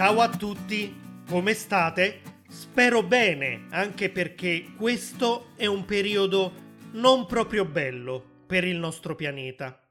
Ciao 0.00 0.20
a 0.22 0.30
tutti, 0.30 0.98
come 1.28 1.52
state? 1.52 2.22
Spero 2.48 3.02
bene, 3.02 3.66
anche 3.68 4.08
perché 4.08 4.72
questo 4.74 5.50
è 5.56 5.66
un 5.66 5.84
periodo 5.84 6.78
non 6.92 7.26
proprio 7.26 7.66
bello 7.66 8.44
per 8.46 8.64
il 8.64 8.78
nostro 8.78 9.14
pianeta. 9.14 9.86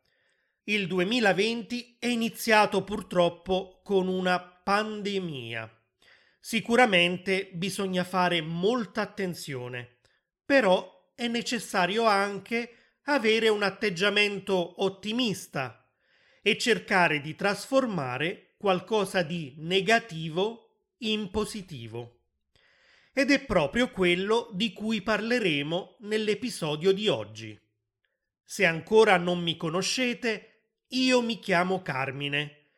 Il 0.63 0.88
2020 0.88 1.98
è 1.99 2.07
iniziato 2.07 2.84
purtroppo 2.84 3.81
con 3.84 4.07
una 4.07 4.39
pandemia. 4.39 5.71
Sicuramente 6.39 7.52
bisogna 7.53 8.03
fare 8.03 8.41
molta 8.41 9.02
attenzione, 9.02 9.99
però 10.44 11.12
è 11.13 11.27
necessario 11.27 12.05
anche 12.05 12.95
avere 13.03 13.48
un 13.49 13.62
atteggiamento 13.62 14.84
ottimista 14.84 15.88
e 16.41 16.57
cercare 16.57 17.21
di 17.21 17.35
trasformare 17.35 18.48
qualcosa 18.59 19.22
di 19.22 19.54
negativo 19.59 20.81
in 20.98 21.31
positivo. 21.31 22.23
Ed 23.13 23.31
è 23.31 23.45
proprio 23.45 23.90
quello 23.90 24.50
di 24.52 24.73
cui 24.73 25.02
parleremo 25.02 25.95
nell'episodio 26.02 26.91
di 26.91 27.08
oggi. 27.08 27.58
Se 28.44 28.66
ancora 28.66 29.16
non 29.16 29.41
mi 29.41 29.55
conoscete, 29.55 30.64
io 30.90 31.22
mi 31.22 31.40
chiamo 31.40 31.81
Carmine 31.81 32.72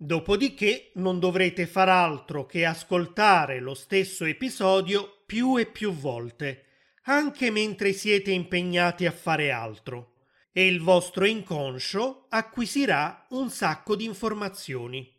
Dopodiché 0.00 0.92
non 0.94 1.18
dovrete 1.18 1.66
far 1.66 1.88
altro 1.88 2.46
che 2.46 2.64
ascoltare 2.64 3.58
lo 3.58 3.74
stesso 3.74 4.24
episodio 4.26 5.24
più 5.26 5.58
e 5.58 5.66
più 5.66 5.92
volte, 5.92 6.66
anche 7.06 7.50
mentre 7.50 7.92
siete 7.92 8.30
impegnati 8.30 9.06
a 9.06 9.10
fare 9.10 9.50
altro, 9.50 10.12
e 10.52 10.68
il 10.68 10.80
vostro 10.80 11.24
inconscio 11.24 12.26
acquisirà 12.28 13.26
un 13.30 13.50
sacco 13.50 13.96
di 13.96 14.04
informazioni. 14.04 15.12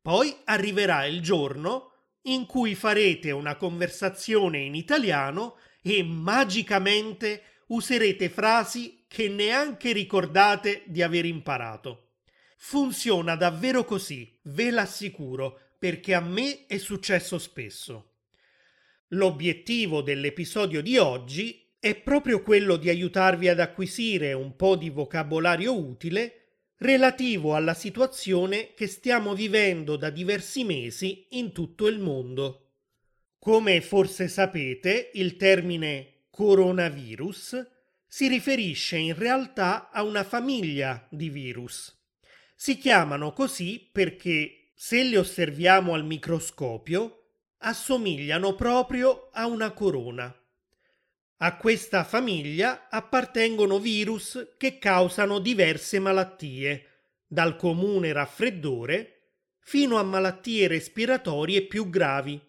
Poi 0.00 0.34
arriverà 0.44 1.04
il 1.04 1.20
giorno 1.20 1.90
in 2.22 2.46
cui 2.46 2.74
farete 2.74 3.32
una 3.32 3.56
conversazione 3.56 4.60
in 4.60 4.74
italiano 4.74 5.56
e 5.82 6.02
magicamente 6.02 7.64
userete 7.66 8.30
frasi 8.30 9.04
che 9.08 9.28
neanche 9.28 9.92
ricordate 9.92 10.84
di 10.86 11.02
aver 11.02 11.26
imparato. 11.26 12.05
Funziona 12.56 13.36
davvero 13.36 13.84
così, 13.84 14.38
ve 14.42 14.70
l'assicuro, 14.70 15.60
perché 15.78 16.14
a 16.14 16.20
me 16.20 16.66
è 16.66 16.78
successo 16.78 17.38
spesso. 17.38 18.12
L'obiettivo 19.10 20.02
dell'episodio 20.02 20.82
di 20.82 20.98
oggi 20.98 21.64
è 21.78 21.94
proprio 21.94 22.42
quello 22.42 22.76
di 22.76 22.88
aiutarvi 22.88 23.48
ad 23.48 23.60
acquisire 23.60 24.32
un 24.32 24.56
po' 24.56 24.74
di 24.74 24.90
vocabolario 24.90 25.78
utile 25.78 26.46
relativo 26.78 27.54
alla 27.54 27.74
situazione 27.74 28.74
che 28.74 28.86
stiamo 28.86 29.34
vivendo 29.34 29.96
da 29.96 30.10
diversi 30.10 30.64
mesi 30.64 31.26
in 31.30 31.52
tutto 31.52 31.86
il 31.86 32.00
mondo. 32.00 32.62
Come 33.38 33.80
forse 33.80 34.28
sapete, 34.28 35.10
il 35.14 35.36
termine 35.36 36.24
coronavirus 36.30 37.66
si 38.08 38.28
riferisce 38.28 38.96
in 38.96 39.14
realtà 39.14 39.90
a 39.90 40.02
una 40.02 40.24
famiglia 40.24 41.06
di 41.10 41.28
virus. 41.28 41.95
Si 42.58 42.78
chiamano 42.78 43.34
così 43.34 43.86
perché, 43.92 44.70
se 44.74 45.02
li 45.02 45.14
osserviamo 45.14 45.92
al 45.92 46.06
microscopio, 46.06 47.24
assomigliano 47.58 48.54
proprio 48.54 49.28
a 49.32 49.46
una 49.46 49.72
corona. 49.72 50.34
A 51.36 51.56
questa 51.58 52.02
famiglia 52.02 52.88
appartengono 52.88 53.78
virus 53.78 54.54
che 54.56 54.78
causano 54.78 55.38
diverse 55.38 55.98
malattie, 55.98 56.86
dal 57.26 57.56
comune 57.56 58.12
raffreddore 58.12 59.12
fino 59.58 59.98
a 59.98 60.02
malattie 60.02 60.66
respiratorie 60.66 61.66
più 61.66 61.90
gravi, 61.90 62.40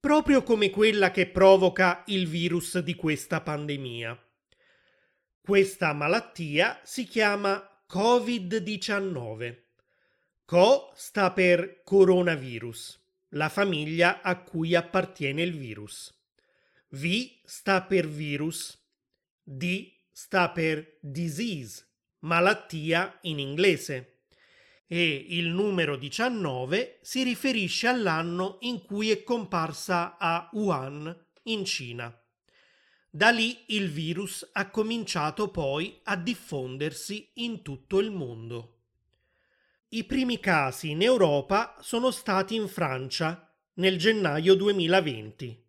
proprio 0.00 0.42
come 0.42 0.70
quella 0.70 1.10
che 1.10 1.26
provoca 1.26 2.02
il 2.06 2.26
virus 2.26 2.78
di 2.78 2.94
questa 2.94 3.42
pandemia. 3.42 4.18
Questa 5.42 5.92
malattia 5.92 6.80
si 6.82 7.04
chiama 7.04 7.69
Covid-19. 7.92 9.56
Co 10.44 10.92
sta 10.94 11.32
per 11.32 11.82
coronavirus, 11.82 13.00
la 13.30 13.48
famiglia 13.48 14.20
a 14.22 14.40
cui 14.44 14.76
appartiene 14.76 15.42
il 15.42 15.52
virus. 15.56 16.16
V 16.90 17.40
sta 17.42 17.82
per 17.82 18.06
virus, 18.06 18.80
D 19.42 19.92
sta 20.12 20.50
per 20.50 20.98
disease, 21.00 21.84
malattia 22.20 23.18
in 23.22 23.40
inglese, 23.40 24.20
e 24.86 25.26
il 25.30 25.48
numero 25.48 25.96
19 25.96 27.00
si 27.02 27.24
riferisce 27.24 27.88
all'anno 27.88 28.58
in 28.60 28.84
cui 28.84 29.10
è 29.10 29.24
comparsa 29.24 30.16
a 30.16 30.48
Wuhan, 30.52 31.26
in 31.44 31.64
Cina. 31.64 32.19
Da 33.12 33.30
lì 33.30 33.64
il 33.68 33.90
virus 33.90 34.48
ha 34.52 34.70
cominciato 34.70 35.50
poi 35.50 35.98
a 36.04 36.16
diffondersi 36.16 37.28
in 37.34 37.60
tutto 37.60 37.98
il 37.98 38.12
mondo. 38.12 38.76
I 39.88 40.04
primi 40.04 40.38
casi 40.38 40.90
in 40.90 41.02
Europa 41.02 41.74
sono 41.80 42.12
stati 42.12 42.54
in 42.54 42.68
Francia 42.68 43.52
nel 43.74 43.98
gennaio 43.98 44.54
2020 44.54 45.66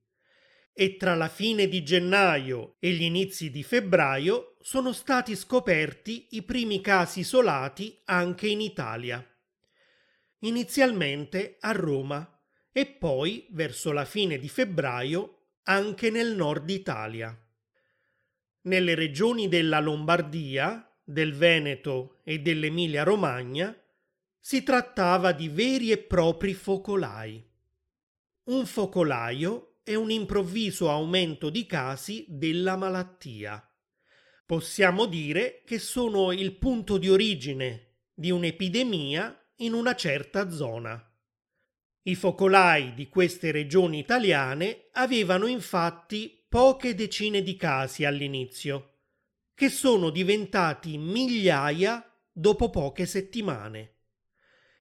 e 0.72 0.98
tra 0.98 1.16
la 1.16 1.30
fine 1.30 1.68
di 1.68 1.82
gennaio 1.82 2.76
e 2.78 2.92
gli 2.92 3.02
inizi 3.02 3.50
di 3.50 3.64
febbraio 3.64 4.58
sono 4.60 4.94
stati 4.94 5.36
scoperti 5.36 6.28
i 6.32 6.44
primi 6.44 6.80
casi 6.80 7.22
isolati 7.22 8.00
anche 8.06 8.48
in 8.50 8.62
Italia. 8.62 9.28
Inizialmente 10.42 11.58
a 11.60 11.72
Roma 11.72 12.40
e 12.72 12.86
poi, 12.86 13.48
verso 13.50 13.92
la 13.92 14.06
fine 14.06 14.38
di 14.38 14.48
febbraio, 14.48 15.41
anche 15.64 16.10
nel 16.10 16.36
nord 16.36 16.70
Italia. 16.70 17.38
Nelle 18.64 18.96
regioni 18.96 19.48
della 19.48 19.80
Lombardia, 19.80 20.86
del 21.04 21.34
Veneto 21.34 22.20
e 22.24 22.40
dell'Emilia 22.40 23.04
Romagna 23.04 23.76
si 24.40 24.64
trattava 24.64 25.32
di 25.34 25.50
veri 25.50 25.92
e 25.92 25.98
propri 25.98 26.54
focolai. 26.54 27.44
Un 28.44 28.66
focolaio 28.66 29.80
è 29.84 29.96
un 29.96 30.10
improvviso 30.10 30.90
aumento 30.90 31.50
di 31.50 31.66
casi 31.66 32.26
della 32.28 32.76
malattia. 32.76 33.64
Possiamo 34.46 35.06
dire 35.06 35.64
che 35.66 35.80
sono 35.80 36.32
il 36.32 36.58
punto 36.58 36.98
di 36.98 37.10
origine 37.10 37.88
di 38.14 38.32
un'epidemia 38.32 39.50
in 39.58 39.74
una 39.74 39.96
certa 39.96 40.50
zona. 40.50 41.11
I 42.04 42.16
focolai 42.16 42.96
di 42.96 43.10
queste 43.10 43.52
regioni 43.52 44.00
italiane 44.00 44.88
avevano 44.94 45.46
infatti 45.46 46.44
poche 46.50 46.96
decine 46.96 47.44
di 47.44 47.56
casi 47.56 48.06
all'inizio, 48.06 49.02
che 49.54 49.70
sono 49.70 50.10
diventati 50.10 50.98
migliaia 50.98 52.04
dopo 52.32 52.72
poche 52.72 53.06
settimane. 53.06 53.98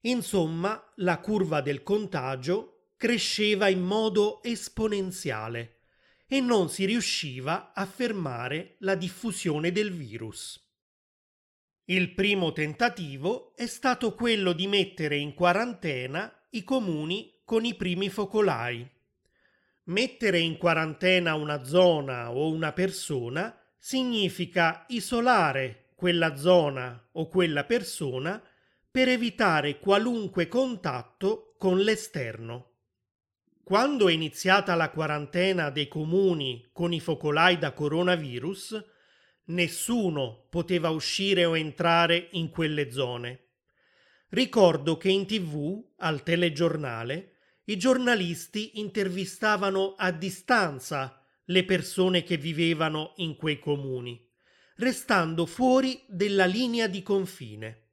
Insomma, 0.03 0.83
la 0.97 1.19
curva 1.19 1.61
del 1.61 1.83
contagio 1.83 2.93
cresceva 2.97 3.69
in 3.69 3.83
modo 3.83 4.43
esponenziale 4.43 5.81
e 6.27 6.41
non 6.41 6.71
si 6.71 6.87
riusciva 6.87 7.73
a 7.75 7.85
fermare 7.85 8.77
la 8.79 8.95
diffusione 8.95 9.73
del 9.73 9.93
virus. 9.93 10.59
Il 11.85 12.15
primo 12.15 12.53
tentativo 12.53 13.55
è 13.57 13.67
stato 13.67 14.15
quello 14.15 14.53
di 14.53 14.67
mettere 14.67 15.17
in 15.17 15.35
quarantena 15.35 16.33
i 16.51 16.65
comuni 16.65 17.41
con 17.45 17.65
i 17.65 17.75
primi 17.75 18.09
focolai. 18.09 18.89
Mettere 19.85 20.39
in 20.39 20.57
quarantena 20.57 21.35
una 21.35 21.65
zona 21.65 22.33
o 22.33 22.51
una 22.51 22.73
persona 22.73 23.57
significa 23.79 24.85
isolare 24.89 25.91
quella 25.95 26.37
zona 26.37 27.09
o 27.13 27.29
quella 27.29 27.65
persona 27.65 28.43
per 28.91 29.09
evitare 29.09 29.79
qualunque 29.79 30.49
contatto 30.49 31.55
con 31.57 31.79
l'esterno. 31.79 32.67
Quando 33.63 34.09
è 34.09 34.13
iniziata 34.13 34.75
la 34.75 34.91
quarantena 34.91 35.71
dei 35.71 35.87
comuni 35.87 36.69
con 36.73 36.93
i 36.93 36.99
focolai 36.99 37.59
da 37.59 37.73
coronavirus, 37.73 38.85
nessuno 39.47 40.47
poteva 40.51 40.91
uscire 40.91 41.45
o 41.45 41.57
entrare 41.57 42.29
in 42.33 42.51
quelle 42.51 42.91
zone. 42.91 43.50
Ricordo 44.31 44.97
che 44.97 45.09
in 45.09 45.27
tv, 45.27 45.83
al 45.97 46.23
telegiornale, 46.23 47.35
i 47.65 47.77
giornalisti 47.77 48.79
intervistavano 48.79 49.95
a 49.97 50.13
distanza 50.13 51.21
le 51.47 51.65
persone 51.65 52.23
che 52.23 52.37
vivevano 52.37 53.15
in 53.17 53.35
quei 53.35 53.59
comuni, 53.59 54.25
restando 54.77 55.47
fuori 55.47 56.05
della 56.09 56.47
linea 56.47 56.87
di 56.87 57.03
confine. 57.03 57.89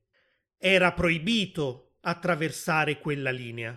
Era 0.60 0.94
proibito 0.94 1.96
attraversare 2.02 3.00
quella 3.00 3.32
linea. 3.32 3.76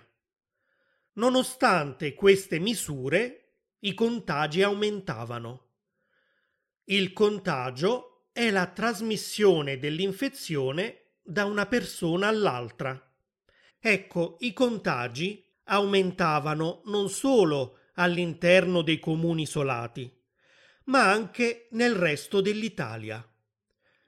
Nonostante 1.14 2.12
queste 2.12 2.58
misure, 2.58 3.52
i 3.80 3.94
contagi 3.94 4.62
aumentavano. 4.62 5.68
Il 6.84 7.14
contagio 7.14 8.28
è 8.32 8.50
la 8.50 8.66
trasmissione 8.66 9.78
dell'infezione 9.78 10.99
da 11.22 11.44
una 11.44 11.66
persona 11.66 12.28
all'altra. 12.28 13.00
Ecco, 13.78 14.36
i 14.40 14.52
contagi 14.52 15.44
aumentavano 15.64 16.82
non 16.86 17.08
solo 17.08 17.78
all'interno 17.94 18.82
dei 18.82 18.98
comuni 18.98 19.42
isolati, 19.42 20.12
ma 20.84 21.10
anche 21.10 21.68
nel 21.72 21.94
resto 21.94 22.40
dell'Italia. 22.40 23.24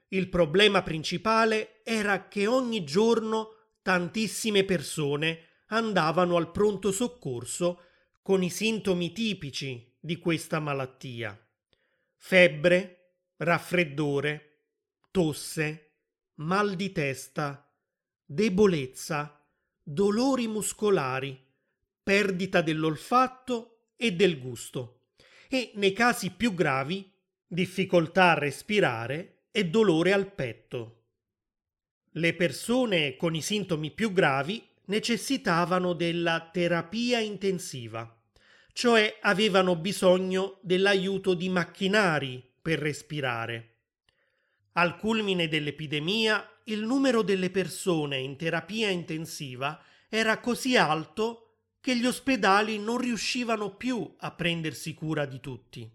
Il 0.09 0.29
problema 0.29 0.83
principale 0.83 1.81
era 1.83 2.27
che 2.27 2.45
ogni 2.45 2.83
giorno 2.83 3.55
tantissime 3.81 4.63
persone 4.63 5.47
andavano 5.67 6.35
al 6.37 6.51
pronto 6.51 6.91
soccorso 6.91 7.81
con 8.21 8.43
i 8.43 8.49
sintomi 8.49 9.11
tipici 9.11 9.95
di 9.99 10.17
questa 10.17 10.59
malattia. 10.59 11.37
Febbre, 12.15 13.15
raffreddore, 13.37 14.61
tosse, 15.11 15.92
mal 16.35 16.75
di 16.75 16.91
testa, 16.91 17.71
debolezza, 18.25 19.39
dolori 19.81 20.47
muscolari, 20.47 21.39
perdita 22.01 22.61
dell'olfatto 22.61 23.91
e 23.95 24.13
del 24.13 24.39
gusto 24.39 25.01
e, 25.47 25.71
nei 25.75 25.93
casi 25.93 26.31
più 26.31 26.53
gravi, 26.53 27.11
difficoltà 27.45 28.31
a 28.31 28.39
respirare 28.39 29.43
e 29.51 29.67
dolore 29.67 30.11
al 30.11 30.31
petto. 30.33 31.01
Le 32.13 32.33
persone 32.33 33.15
con 33.15 33.35
i 33.35 33.41
sintomi 33.41 33.91
più 33.91 34.11
gravi 34.11 34.67
necessitavano 34.85 35.93
della 35.93 36.49
terapia 36.51 37.19
intensiva, 37.19 38.19
cioè 38.73 39.19
avevano 39.21 39.75
bisogno 39.75 40.57
dell'aiuto 40.61 41.35
di 41.35 41.49
macchinari 41.49 42.43
per 42.61 42.79
respirare. 42.79 43.72
Al 44.73 44.97
culmine 44.97 45.47
dell'epidemia, 45.47 46.47
il 46.65 46.83
numero 46.83 47.21
delle 47.21 47.49
persone 47.51 48.17
in 48.17 48.35
terapia 48.37 48.89
intensiva 48.89 49.79
era 50.09 50.39
così 50.39 50.75
alto 50.75 51.43
che 51.79 51.95
gli 51.97 52.05
ospedali 52.05 52.79
non 52.79 52.97
riuscivano 52.97 53.75
più 53.75 54.15
a 54.19 54.31
prendersi 54.31 54.93
cura 54.93 55.25
di 55.25 55.39
tutti. 55.39 55.91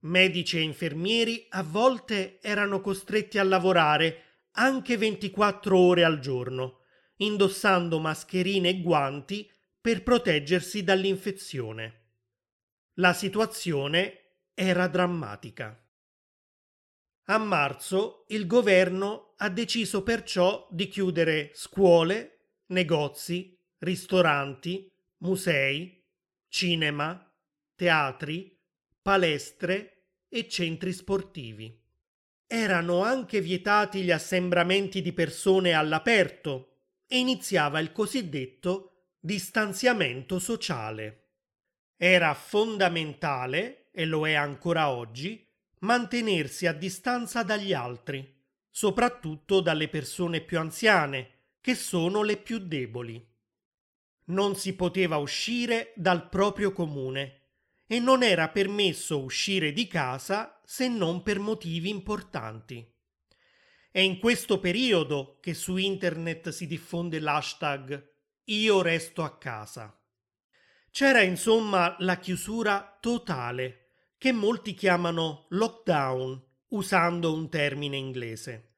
Medici 0.00 0.56
e 0.56 0.62
infermieri 0.62 1.46
a 1.50 1.62
volte 1.62 2.40
erano 2.40 2.80
costretti 2.80 3.38
a 3.38 3.44
lavorare 3.44 4.22
anche 4.52 4.96
24 4.96 5.78
ore 5.78 6.02
al 6.02 6.18
giorno, 6.18 6.80
indossando 7.16 8.00
mascherine 8.00 8.70
e 8.70 8.80
guanti 8.80 9.50
per 9.80 10.02
proteggersi 10.02 10.82
dall'infezione. 10.82 12.04
La 12.94 13.12
situazione 13.12 14.20
era 14.54 14.88
drammatica. 14.88 15.85
A 17.28 17.38
marzo 17.38 18.24
il 18.28 18.46
governo 18.46 19.32
ha 19.38 19.48
deciso 19.48 20.04
perciò 20.04 20.68
di 20.70 20.86
chiudere 20.86 21.50
scuole, 21.54 22.38
negozi, 22.66 23.58
ristoranti, 23.78 24.88
musei, 25.18 26.04
cinema, 26.48 27.28
teatri, 27.74 28.56
palestre 29.02 30.04
e 30.28 30.48
centri 30.48 30.92
sportivi. 30.92 31.76
Erano 32.46 33.02
anche 33.02 33.40
vietati 33.40 34.02
gli 34.02 34.12
assembramenti 34.12 35.02
di 35.02 35.12
persone 35.12 35.72
all'aperto 35.72 36.76
e 37.08 37.18
iniziava 37.18 37.80
il 37.80 37.90
cosiddetto 37.90 38.92
distanziamento 39.18 40.38
sociale. 40.38 41.30
Era 41.96 42.34
fondamentale, 42.34 43.88
e 43.90 44.04
lo 44.04 44.28
è 44.28 44.34
ancora 44.34 44.90
oggi, 44.90 45.45
mantenersi 45.80 46.66
a 46.66 46.72
distanza 46.72 47.42
dagli 47.42 47.72
altri, 47.72 48.34
soprattutto 48.70 49.60
dalle 49.60 49.88
persone 49.88 50.40
più 50.40 50.58
anziane, 50.58 51.30
che 51.60 51.74
sono 51.74 52.22
le 52.22 52.36
più 52.36 52.58
deboli. 52.58 53.24
Non 54.26 54.56
si 54.56 54.74
poteva 54.74 55.16
uscire 55.16 55.92
dal 55.96 56.28
proprio 56.28 56.72
comune 56.72 57.40
e 57.86 58.00
non 58.00 58.22
era 58.22 58.48
permesso 58.48 59.22
uscire 59.22 59.72
di 59.72 59.86
casa 59.86 60.60
se 60.64 60.88
non 60.88 61.22
per 61.22 61.38
motivi 61.38 61.88
importanti. 61.88 62.84
È 63.90 64.00
in 64.00 64.18
questo 64.18 64.58
periodo 64.58 65.38
che 65.40 65.54
su 65.54 65.76
internet 65.76 66.50
si 66.50 66.66
diffonde 66.66 67.20
l'hashtag 67.20 68.14
Io 68.44 68.82
resto 68.82 69.22
a 69.22 69.38
casa. 69.38 69.98
C'era 70.90 71.22
insomma 71.22 71.96
la 72.00 72.18
chiusura 72.18 72.98
totale, 73.00 73.85
che 74.18 74.32
molti 74.32 74.74
chiamano 74.74 75.46
lockdown, 75.50 76.42
usando 76.68 77.32
un 77.32 77.48
termine 77.48 77.96
inglese. 77.96 78.74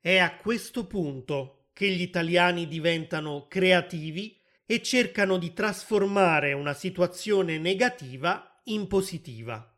È 0.00 0.18
a 0.18 0.36
questo 0.36 0.86
punto 0.86 1.68
che 1.72 1.88
gli 1.90 2.02
italiani 2.02 2.66
diventano 2.66 3.46
creativi 3.48 4.40
e 4.66 4.82
cercano 4.82 5.38
di 5.38 5.52
trasformare 5.52 6.52
una 6.52 6.74
situazione 6.74 7.58
negativa 7.58 8.60
in 8.64 8.86
positiva. 8.86 9.72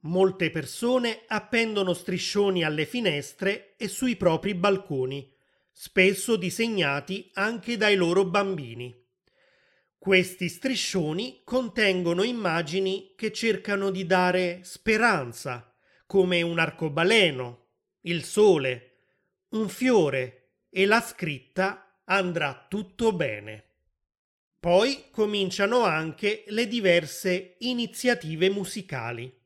Molte 0.00 0.50
persone 0.50 1.24
appendono 1.26 1.92
striscioni 1.92 2.62
alle 2.62 2.86
finestre 2.86 3.74
e 3.76 3.88
sui 3.88 4.16
propri 4.16 4.54
balconi, 4.54 5.32
spesso 5.72 6.36
disegnati 6.36 7.30
anche 7.34 7.76
dai 7.76 7.96
loro 7.96 8.24
bambini. 8.24 9.05
Questi 10.06 10.48
striscioni 10.48 11.40
contengono 11.42 12.22
immagini 12.22 13.14
che 13.16 13.32
cercano 13.32 13.90
di 13.90 14.06
dare 14.06 14.60
speranza, 14.62 15.74
come 16.06 16.42
un 16.42 16.60
arcobaleno, 16.60 17.70
il 18.02 18.22
sole, 18.22 18.98
un 19.48 19.68
fiore 19.68 20.60
e 20.70 20.86
la 20.86 21.00
scritta 21.00 22.02
andrà 22.04 22.66
tutto 22.68 23.12
bene. 23.14 23.64
Poi 24.60 25.06
cominciano 25.10 25.82
anche 25.82 26.44
le 26.50 26.68
diverse 26.68 27.56
iniziative 27.58 28.48
musicali 28.48 29.36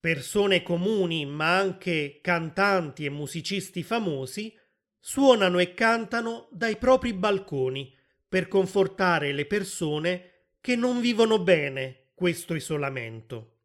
persone 0.00 0.62
comuni 0.62 1.26
ma 1.26 1.58
anche 1.58 2.20
cantanti 2.22 3.04
e 3.04 3.10
musicisti 3.10 3.82
famosi 3.82 4.58
suonano 4.98 5.58
e 5.58 5.74
cantano 5.74 6.48
dai 6.52 6.78
propri 6.78 7.12
balconi 7.12 7.98
per 8.30 8.46
confortare 8.46 9.32
le 9.32 9.44
persone 9.44 10.30
che 10.60 10.76
non 10.76 11.00
vivono 11.00 11.42
bene 11.42 12.10
questo 12.14 12.54
isolamento. 12.54 13.56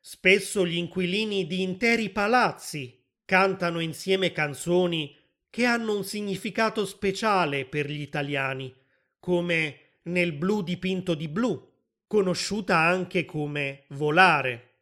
Spesso 0.00 0.66
gli 0.66 0.76
inquilini 0.76 1.46
di 1.46 1.60
interi 1.60 2.08
palazzi 2.08 3.04
cantano 3.26 3.80
insieme 3.80 4.32
canzoni 4.32 5.14
che 5.50 5.66
hanno 5.66 5.94
un 5.94 6.04
significato 6.04 6.86
speciale 6.86 7.66
per 7.66 7.90
gli 7.90 8.00
italiani, 8.00 8.74
come 9.20 9.80
Nel 10.06 10.32
blu 10.32 10.62
dipinto 10.62 11.14
di 11.14 11.26
blu, 11.26 11.60
conosciuta 12.06 12.78
anche 12.78 13.24
come 13.24 13.82
Volare 13.88 14.74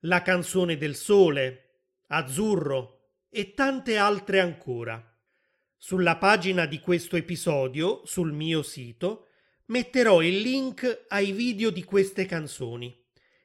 la 0.00 0.20
canzone 0.22 0.76
del 0.76 0.96
sole, 0.96 1.68
azzurro 2.08 3.12
e 3.30 3.54
tante 3.54 3.96
altre 3.96 4.40
ancora. 4.40 5.17
Sulla 5.80 6.16
pagina 6.16 6.66
di 6.66 6.80
questo 6.80 7.14
episodio, 7.14 8.02
sul 8.04 8.32
mio 8.32 8.62
sito, 8.62 9.28
metterò 9.66 10.20
il 10.22 10.40
link 10.40 11.04
ai 11.06 11.30
video 11.30 11.70
di 11.70 11.84
queste 11.84 12.26
canzoni 12.26 12.94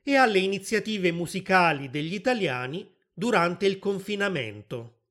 e 0.02 0.16
alle 0.16 0.40
iniziative 0.40 1.12
musicali 1.12 1.92
degli 1.92 2.16
italiani 2.16 2.92
durante 3.14 3.68
il 3.68 3.78
confinamento. 3.78 5.02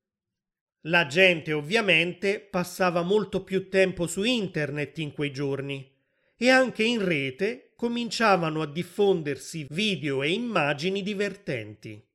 La 0.87 1.07
gente 1.07 1.53
ovviamente 1.53 2.41
passava 2.41 3.03
molto 3.03 3.41
più 3.41 3.69
tempo 3.69 4.05
su 4.05 4.23
internet 4.23 4.97
in 4.97 5.13
quei 5.13 5.31
giorni 5.31 5.89
e 6.35 6.49
anche 6.49 6.83
in 6.83 7.03
rete 7.03 7.71
cominciavano 7.77 8.61
a 8.61 8.67
diffondersi 8.67 9.65
video 9.69 10.23
e 10.23 10.31
immagini 10.31 11.01
divertenti. 11.01 12.05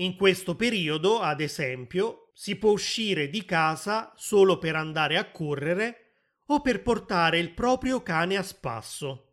In 0.00 0.16
questo 0.16 0.56
periodo, 0.56 1.20
ad 1.20 1.42
esempio, 1.42 2.30
si 2.32 2.56
può 2.56 2.70
uscire 2.70 3.28
di 3.28 3.44
casa 3.44 4.14
solo 4.16 4.58
per 4.58 4.74
andare 4.74 5.18
a 5.18 5.30
correre 5.30 6.12
o 6.46 6.62
per 6.62 6.80
portare 6.80 7.38
il 7.38 7.50
proprio 7.50 8.02
cane 8.02 8.38
a 8.38 8.42
spasso. 8.42 9.32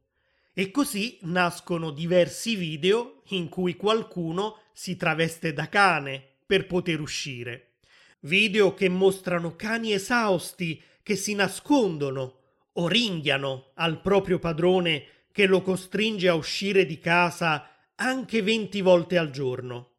E 0.53 0.69
così 0.69 1.19
nascono 1.21 1.91
diversi 1.91 2.55
video 2.55 3.21
in 3.27 3.47
cui 3.47 3.77
qualcuno 3.77 4.63
si 4.73 4.97
traveste 4.97 5.53
da 5.53 5.69
cane 5.69 6.21
per 6.45 6.67
poter 6.67 6.99
uscire. 6.99 7.75
Video 8.21 8.73
che 8.73 8.89
mostrano 8.89 9.55
cani 9.55 9.93
esausti 9.93 10.83
che 11.01 11.15
si 11.15 11.33
nascondono 11.33 12.39
o 12.73 12.87
ringhiano 12.89 13.71
al 13.75 14.01
proprio 14.01 14.37
padrone 14.37 15.05
che 15.31 15.45
lo 15.45 15.61
costringe 15.61 16.27
a 16.27 16.35
uscire 16.35 16.85
di 16.85 16.99
casa 16.99 17.69
anche 17.95 18.41
20 18.41 18.81
volte 18.81 19.17
al 19.17 19.29
giorno. 19.29 19.91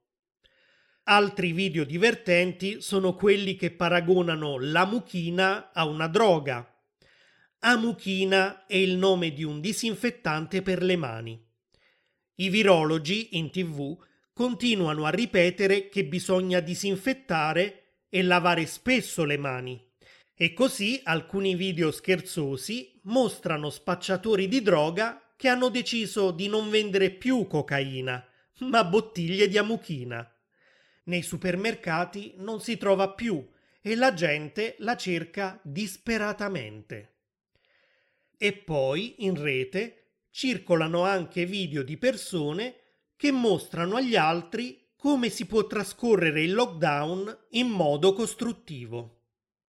Altri 1.11 1.53
video 1.53 1.85
divertenti 1.85 2.83
sono 2.83 3.15
quelli 3.15 3.57
che 3.57 3.71
paragonano 3.71 4.59
la 4.61 4.85
mucchina 4.85 5.73
a 5.73 5.87
una 5.87 6.07
droga. 6.07 6.71
Amuchina 7.61 8.67
è 8.67 8.77
il 8.77 8.99
nome 8.99 9.33
di 9.33 9.43
un 9.43 9.63
disinfettante 9.63 10.61
per 10.61 10.83
le 10.83 10.97
mani. 10.97 11.43
I 12.35 12.51
virologi 12.51 13.39
in 13.39 13.51
tv 13.51 13.97
continuano 14.35 15.07
a 15.07 15.09
ripetere 15.09 15.89
che 15.89 16.05
bisogna 16.05 16.61
disinfettare 16.61 18.03
e 18.11 18.23
lavare 18.23 18.67
spesso 18.67 19.25
le 19.25 19.39
mani. 19.39 19.83
E 20.35 20.53
così 20.53 21.01
alcuni 21.05 21.55
video 21.55 21.91
scherzosi 21.91 23.01
mostrano 23.05 23.71
spacciatori 23.71 24.47
di 24.47 24.61
droga 24.61 25.33
che 25.39 25.49
hanno 25.49 25.71
deciso 25.71 26.33
di 26.33 26.49
non 26.49 26.69
vendere 26.69 27.09
più 27.09 27.47
cocaina, 27.47 28.23
ma 28.59 28.85
bottiglie 28.85 29.49
di 29.49 29.57
amuchina 29.57 30.31
nei 31.09 31.23
supermercati 31.23 32.35
non 32.37 32.61
si 32.61 32.77
trova 32.77 33.11
più 33.11 33.47
e 33.81 33.95
la 33.95 34.15
gente 34.15 34.77
la 34.79 34.97
cerca 34.97 35.59
disperatamente. 35.63 37.17
E 38.37 38.53
poi 38.53 39.17
in 39.25 39.41
rete 39.41 40.11
circolano 40.31 41.03
anche 41.03 41.45
video 41.45 41.83
di 41.83 41.97
persone 41.97 42.77
che 43.17 43.33
mostrano 43.33 43.97
agli 43.97 44.17
altri 44.17 44.87
come 44.97 45.29
si 45.29 45.47
può 45.47 45.67
trascorrere 45.67 46.43
il 46.43 46.53
lockdown 46.53 47.47
in 47.51 47.69
modo 47.69 48.13
costruttivo. 48.13 49.23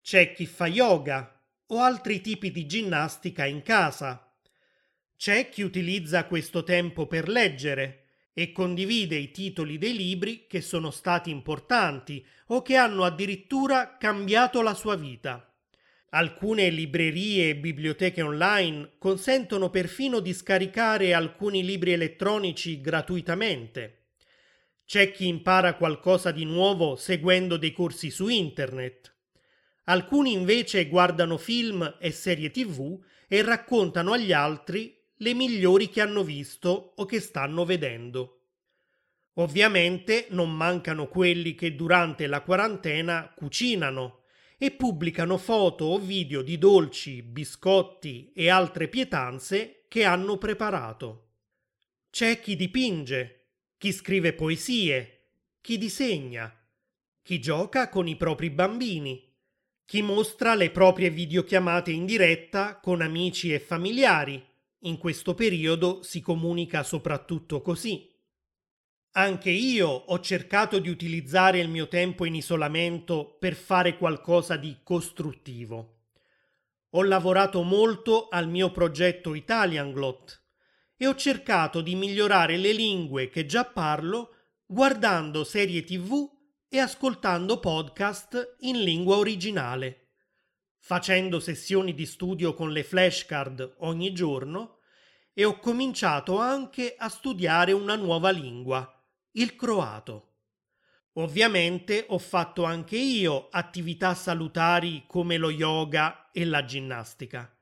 C'è 0.00 0.32
chi 0.32 0.46
fa 0.46 0.66
yoga 0.66 1.40
o 1.66 1.80
altri 1.80 2.20
tipi 2.20 2.50
di 2.50 2.66
ginnastica 2.66 3.44
in 3.44 3.62
casa. 3.62 4.32
C'è 5.16 5.48
chi 5.48 5.62
utilizza 5.62 6.26
questo 6.26 6.62
tempo 6.62 7.06
per 7.06 7.28
leggere 7.28 8.05
e 8.38 8.52
condivide 8.52 9.16
i 9.16 9.30
titoli 9.30 9.78
dei 9.78 9.96
libri 9.96 10.44
che 10.46 10.60
sono 10.60 10.90
stati 10.90 11.30
importanti 11.30 12.22
o 12.48 12.60
che 12.60 12.76
hanno 12.76 13.04
addirittura 13.04 13.96
cambiato 13.96 14.60
la 14.60 14.74
sua 14.74 14.94
vita. 14.94 15.50
Alcune 16.10 16.68
librerie 16.68 17.48
e 17.48 17.56
biblioteche 17.56 18.20
online 18.20 18.90
consentono 18.98 19.70
perfino 19.70 20.20
di 20.20 20.34
scaricare 20.34 21.14
alcuni 21.14 21.64
libri 21.64 21.92
elettronici 21.92 22.82
gratuitamente. 22.82 24.08
C'è 24.84 25.12
chi 25.12 25.28
impara 25.28 25.76
qualcosa 25.76 26.30
di 26.30 26.44
nuovo 26.44 26.94
seguendo 26.94 27.56
dei 27.56 27.72
corsi 27.72 28.10
su 28.10 28.28
internet. 28.28 29.14
Alcuni 29.84 30.34
invece 30.34 30.88
guardano 30.88 31.38
film 31.38 31.96
e 31.98 32.10
serie 32.10 32.50
tv 32.50 33.02
e 33.28 33.40
raccontano 33.40 34.12
agli 34.12 34.34
altri 34.34 34.95
le 35.18 35.34
migliori 35.34 35.88
che 35.88 36.00
hanno 36.00 36.22
visto 36.22 36.92
o 36.96 37.04
che 37.06 37.20
stanno 37.20 37.64
vedendo. 37.64 38.40
Ovviamente 39.34 40.26
non 40.30 40.54
mancano 40.54 41.08
quelli 41.08 41.54
che 41.54 41.74
durante 41.74 42.26
la 42.26 42.40
quarantena 42.40 43.32
cucinano 43.34 44.22
e 44.58 44.70
pubblicano 44.70 45.36
foto 45.36 45.84
o 45.86 45.98
video 45.98 46.40
di 46.42 46.56
dolci, 46.56 47.22
biscotti 47.22 48.32
e 48.34 48.48
altre 48.48 48.88
pietanze 48.88 49.84
che 49.88 50.04
hanno 50.04 50.38
preparato. 50.38 51.22
C'è 52.10 52.40
chi 52.40 52.56
dipinge, 52.56 53.48
chi 53.76 53.92
scrive 53.92 54.32
poesie, 54.32 55.28
chi 55.60 55.76
disegna, 55.76 56.50
chi 57.22 57.38
gioca 57.38 57.90
con 57.90 58.08
i 58.08 58.16
propri 58.16 58.48
bambini, 58.50 59.22
chi 59.84 60.00
mostra 60.00 60.54
le 60.54 60.70
proprie 60.70 61.10
videochiamate 61.10 61.90
in 61.90 62.06
diretta 62.06 62.80
con 62.80 63.02
amici 63.02 63.52
e 63.52 63.60
familiari 63.60 64.45
in 64.80 64.98
questo 64.98 65.34
periodo 65.34 66.02
si 66.02 66.20
comunica 66.20 66.82
soprattutto 66.82 67.60
così. 67.60 68.12
Anche 69.12 69.50
io 69.50 69.88
ho 69.88 70.20
cercato 70.20 70.78
di 70.78 70.88
utilizzare 70.88 71.58
il 71.58 71.68
mio 71.68 71.88
tempo 71.88 72.24
in 72.24 72.34
isolamento 72.34 73.36
per 73.38 73.54
fare 73.54 73.96
qualcosa 73.96 74.56
di 74.56 74.80
costruttivo. 74.82 76.02
Ho 76.90 77.02
lavorato 77.02 77.62
molto 77.62 78.28
al 78.28 78.48
mio 78.48 78.70
progetto 78.70 79.34
Italianglot 79.34 80.44
e 80.96 81.06
ho 81.06 81.14
cercato 81.14 81.80
di 81.80 81.94
migliorare 81.94 82.56
le 82.56 82.72
lingue 82.72 83.28
che 83.28 83.46
già 83.46 83.64
parlo 83.64 84.30
guardando 84.66 85.44
serie 85.44 85.82
tv 85.82 86.28
e 86.68 86.78
ascoltando 86.78 87.60
podcast 87.60 88.56
in 88.60 88.82
lingua 88.82 89.16
originale, 89.16 90.05
facendo 90.86 91.40
sessioni 91.40 91.94
di 91.94 92.06
studio 92.06 92.54
con 92.54 92.70
le 92.70 92.84
flashcard 92.84 93.78
ogni 93.78 94.12
giorno 94.12 94.78
e 95.32 95.44
ho 95.44 95.58
cominciato 95.58 96.38
anche 96.38 96.94
a 96.96 97.08
studiare 97.08 97.72
una 97.72 97.96
nuova 97.96 98.30
lingua, 98.30 98.88
il 99.32 99.56
croato. 99.56 100.34
Ovviamente 101.14 102.04
ho 102.10 102.18
fatto 102.18 102.62
anche 102.62 102.96
io 102.96 103.48
attività 103.50 104.14
salutari 104.14 105.02
come 105.08 105.38
lo 105.38 105.50
yoga 105.50 106.30
e 106.30 106.44
la 106.44 106.64
ginnastica. 106.64 107.52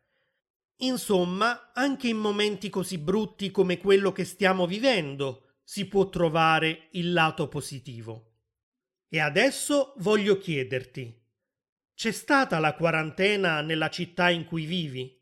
Insomma, 0.81 1.73
anche 1.73 2.09
in 2.09 2.19
momenti 2.19 2.69
così 2.69 2.99
brutti 2.99 3.51
come 3.51 3.79
quello 3.79 4.13
che 4.13 4.27
stiamo 4.27 4.67
vivendo 4.67 5.61
si 5.63 5.87
può 5.87 6.11
trovare 6.11 6.89
il 6.91 7.15
lato 7.15 7.49
positivo. 7.49 8.33
E 9.09 9.19
adesso 9.19 9.95
voglio 9.97 10.37
chiederti, 10.37 11.24
c'è 11.95 12.11
stata 12.11 12.59
la 12.59 12.75
quarantena 12.75 13.61
nella 13.61 13.89
città 13.89 14.29
in 14.29 14.45
cui 14.45 14.67
vivi? 14.67 15.17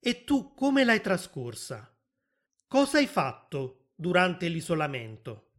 E 0.00 0.24
tu 0.24 0.54
come 0.54 0.82
l'hai 0.84 1.02
trascorsa? 1.02 1.94
Cosa 2.66 2.96
hai 2.98 3.06
fatto 3.06 3.90
durante 3.94 4.48
l'isolamento? 4.48 5.50